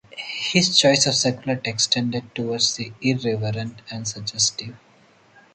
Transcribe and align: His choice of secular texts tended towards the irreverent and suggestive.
His 0.51 0.75
choice 0.75 1.05
of 1.05 1.13
secular 1.13 1.57
texts 1.57 1.93
tended 1.93 2.33
towards 2.33 2.75
the 2.75 2.91
irreverent 3.03 3.83
and 3.91 4.07
suggestive. 4.07 4.75